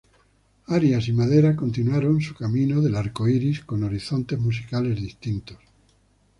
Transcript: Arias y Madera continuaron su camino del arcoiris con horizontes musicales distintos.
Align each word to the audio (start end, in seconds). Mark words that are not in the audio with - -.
Arias 0.69 1.07
y 1.09 1.13
Madera 1.13 1.55
continuaron 1.55 2.19
su 2.21 2.33
camino 2.33 2.81
del 2.81 2.95
arcoiris 2.95 3.59
con 3.63 3.83
horizontes 3.83 4.39
musicales 4.39 4.99
distintos. 4.99 5.59